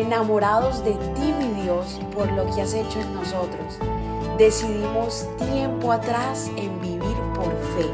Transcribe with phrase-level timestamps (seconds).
[0.00, 3.78] enamorados de ti, mi Dios, por lo que has hecho en nosotros.
[4.38, 7.86] Decidimos tiempo atrás en vivir por fe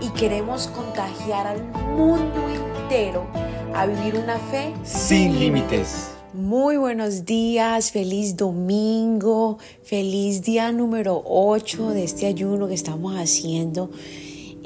[0.00, 1.62] y queremos contagiar al
[1.96, 3.26] mundo entero
[3.74, 6.10] a vivir una fe sin límites.
[6.32, 13.90] Muy buenos días, feliz domingo, feliz día número 8 de este ayuno que estamos haciendo.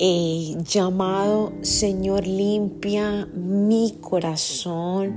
[0.00, 5.16] Eh, llamado Señor limpia mi corazón.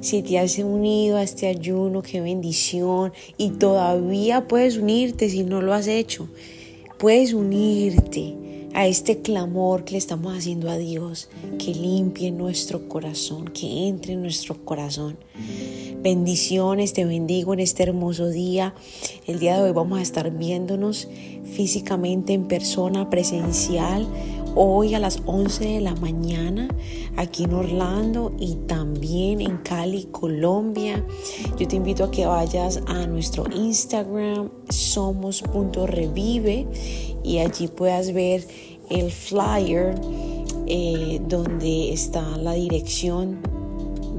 [0.00, 3.12] Si te has unido a este ayuno, qué bendición.
[3.36, 6.28] Y todavía puedes unirte si no lo has hecho.
[6.96, 8.36] Puedes unirte
[8.72, 11.28] a este clamor que le estamos haciendo a Dios,
[11.58, 15.16] que limpie nuestro corazón, que entre en nuestro corazón.
[16.02, 18.74] Bendiciones, te bendigo en este hermoso día.
[19.26, 21.08] El día de hoy vamos a estar viéndonos
[21.44, 24.08] físicamente en persona, presencial,
[24.54, 26.68] hoy a las 11 de la mañana
[27.18, 31.04] aquí en Orlando y también en Cali, Colombia.
[31.58, 36.66] Yo te invito a que vayas a nuestro Instagram somos.revive
[37.22, 38.48] y allí puedas ver
[38.88, 40.00] el flyer
[40.66, 43.42] eh, donde está la dirección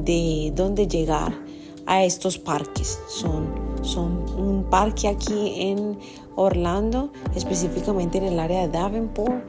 [0.06, 1.50] de dónde llegar
[1.86, 3.00] a estos parques.
[3.08, 5.98] Son, son un parque aquí en
[6.36, 9.46] Orlando, específicamente en el área de Davenport.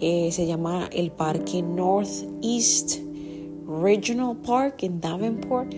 [0.00, 2.98] Eh, se llama el parque Northeast
[3.66, 5.72] Regional Park en Davenport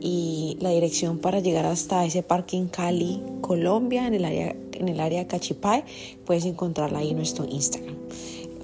[0.00, 4.88] y la dirección para llegar hasta ese parque en Cali, Colombia, en el área, en
[4.88, 5.84] el área de Cachipay,
[6.24, 7.96] puedes encontrarla ahí en nuestro Instagram.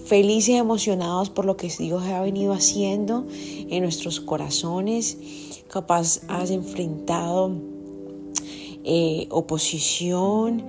[0.07, 5.19] Felices emocionados por lo que Dios ha venido haciendo en nuestros corazones.
[5.69, 7.51] Capaz has enfrentado
[8.85, 10.63] eh, oposición,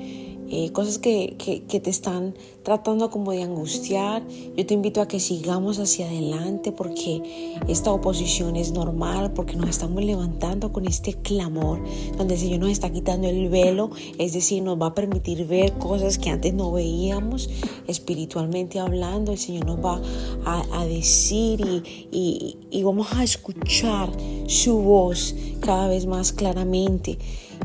[0.50, 4.23] eh, cosas que, que, te están tratando como de angustiar.
[4.56, 9.70] Yo te invito a que sigamos hacia adelante porque esta oposición es normal, porque nos
[9.70, 11.81] estamos levantando con este clamor,
[12.18, 15.73] donde el Señor nos está quitando el velo, es decir, nos va a permitir ver
[15.73, 17.50] cosas que antes no veíamos
[17.88, 19.34] espiritualmente hablando.
[19.34, 20.02] El Señor nos va
[20.46, 24.09] a, decir y, y, y vamos a escuchar
[24.47, 27.18] su voz cada vez más claramente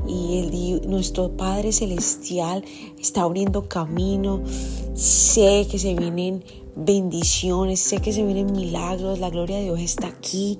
[0.06, 2.64] y el, nuestro Padre Celestial
[2.98, 4.42] está abriendo camino.
[4.94, 10.08] Sé que se vienen bendiciones, sé que se vienen milagros, la gloria de Dios está
[10.08, 10.58] aquí.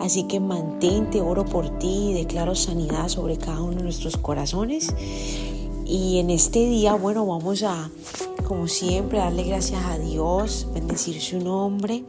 [0.00, 4.94] Así que mantente, oro por ti y declaro sanidad sobre cada uno de nuestros corazones.
[5.86, 7.90] Y en este día, bueno, vamos a
[8.44, 12.04] como siempre, darle gracias a Dios, bendecir su nombre.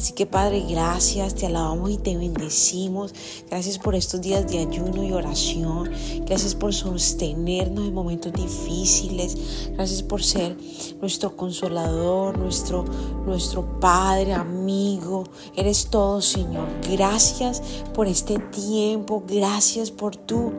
[0.00, 3.12] Así que Padre, gracias, te alabamos y te bendecimos.
[3.50, 5.90] Gracias por estos días de ayuno y oración.
[6.24, 9.36] Gracias por sostenernos en momentos difíciles.
[9.74, 10.56] Gracias por ser
[11.02, 12.82] nuestro consolador, nuestro,
[13.26, 15.24] nuestro Padre, amigo.
[15.54, 16.66] Eres todo, Señor.
[16.90, 17.60] Gracias
[17.92, 19.22] por este tiempo.
[19.28, 20.50] Gracias por tu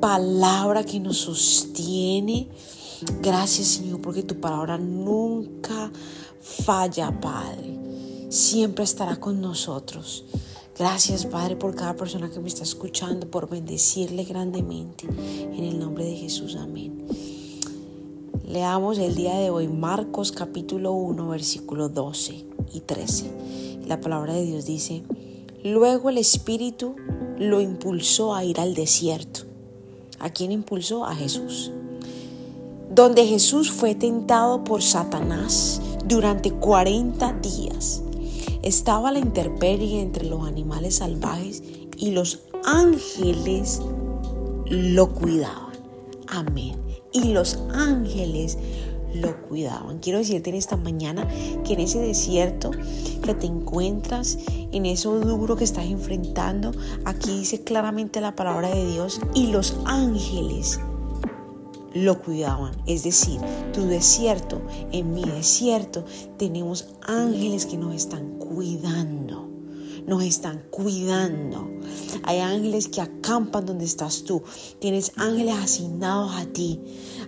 [0.00, 2.48] palabra que nos sostiene.
[3.22, 5.92] Gracias Señor porque tu palabra nunca
[6.40, 7.83] falla, Padre.
[8.34, 10.24] Siempre estará con nosotros.
[10.76, 15.06] Gracias, Padre, por cada persona que me está escuchando, por bendecirle grandemente.
[15.06, 17.06] En el nombre de Jesús, amén.
[18.44, 23.84] Leamos el día de hoy Marcos capítulo 1, versículo 12 y 13.
[23.86, 25.04] La palabra de Dios dice,
[25.62, 26.96] luego el Espíritu
[27.38, 29.42] lo impulsó a ir al desierto.
[30.18, 31.04] ¿A quién impulsó?
[31.04, 31.70] A Jesús
[32.90, 38.04] donde Jesús fue tentado por Satanás durante 40 días.
[38.64, 41.62] Estaba la intemperie entre los animales salvajes
[41.98, 43.82] y los ángeles
[44.64, 45.74] lo cuidaban.
[46.28, 46.74] Amén.
[47.12, 48.56] Y los ángeles
[49.12, 49.98] lo cuidaban.
[49.98, 51.28] Quiero decirte en esta mañana
[51.62, 52.70] que en ese desierto
[53.22, 54.38] que te encuentras,
[54.72, 56.72] en eso duro que estás enfrentando,
[57.04, 60.80] aquí dice claramente la palabra de Dios y los ángeles
[61.94, 62.74] lo cuidaban.
[62.86, 63.40] Es decir,
[63.72, 64.60] tu desierto,
[64.92, 66.04] en mi desierto,
[66.36, 69.48] tenemos ángeles que nos están cuidando.
[70.06, 71.70] Nos están cuidando.
[72.24, 74.42] Hay ángeles que acampan donde estás tú.
[74.78, 76.78] Tienes ángeles asignados a ti.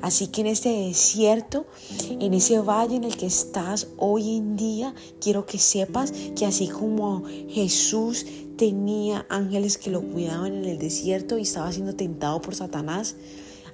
[0.03, 1.67] Así que en este desierto,
[2.11, 6.69] en ese valle en el que estás hoy en día, quiero que sepas que así
[6.69, 8.27] como Jesús
[8.57, 13.17] tenía ángeles que lo cuidaban en el desierto y estaba siendo tentado por Satanás,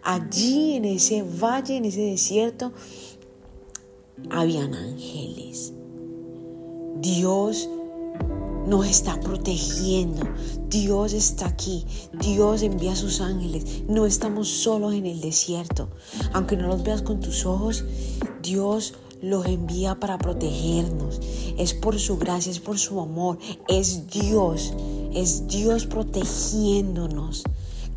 [0.03, 2.73] allí en ese valle, en ese desierto,
[4.31, 5.73] habían ángeles.
[7.01, 7.69] Dios
[8.67, 10.23] nos está protegiendo.
[10.69, 11.85] Dios está aquí.
[12.13, 13.83] Dios envía a sus ángeles.
[13.89, 15.89] No estamos solos en el desierto.
[16.33, 17.85] Aunque no los veas con tus ojos,
[18.43, 21.21] Dios los envía para protegernos.
[21.59, 23.39] Es por su gracia, es por su amor.
[23.69, 24.75] Es Dios.
[25.13, 27.45] Es Dios protegiéndonos.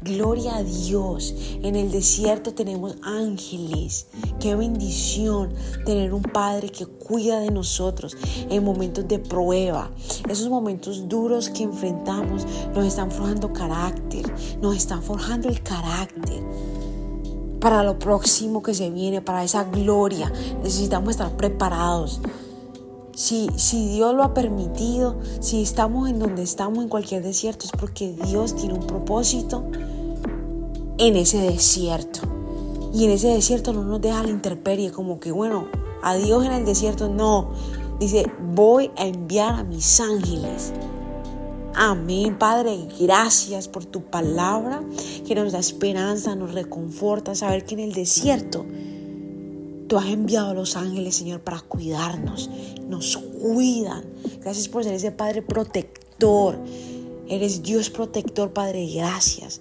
[0.06, 1.34] Gloria a Dios.
[1.64, 4.06] En el desierto tenemos ángeles.
[4.40, 5.52] Qué bendición
[5.84, 8.16] tener un Padre que cuida de nosotros
[8.48, 9.90] en momentos de prueba.
[10.30, 14.32] Esos momentos duros que enfrentamos nos están forjando carácter,
[14.62, 16.44] nos están forjando el carácter
[17.60, 20.32] para lo próximo que se viene, para esa gloria.
[20.62, 22.22] Necesitamos estar preparados.
[23.16, 27.72] Si, si, Dios lo ha permitido, si estamos en donde estamos en cualquier desierto, es
[27.72, 29.64] porque Dios tiene un propósito
[30.98, 32.22] en ese desierto.
[32.94, 35.68] Y en ese desierto no nos deja la intemperie, como que bueno,
[36.02, 37.52] adiós en el desierto, no.
[38.00, 40.74] Dice, voy a enviar a mis ángeles.
[41.74, 44.82] Amén, Padre, gracias por tu palabra
[45.28, 48.66] que nos da esperanza, nos reconforta, saber que en el desierto
[49.88, 52.50] tú has enviado a los ángeles, Señor, para cuidarnos,
[52.88, 54.06] nos cuidan.
[54.42, 56.58] Gracias por ser ese Padre protector.
[57.28, 59.60] Eres Dios protector, Padre, gracias.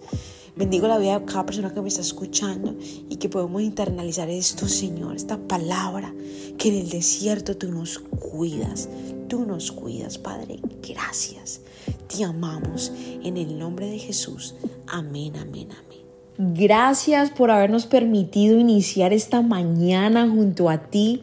[0.57, 2.77] Bendigo la vida de cada persona que me está escuchando
[3.09, 6.15] y que podemos internalizar esto, Señor, esta palabra,
[6.59, 8.89] que en el desierto tú nos cuidas,
[9.29, 10.61] tú nos cuidas, Padre.
[10.89, 11.61] Gracias.
[12.07, 12.93] Te amamos
[13.25, 14.55] en el nombre de Jesús.
[14.87, 16.05] Amén, amén, amén.
[16.37, 21.23] Gracias por habernos permitido iniciar esta mañana junto a ti.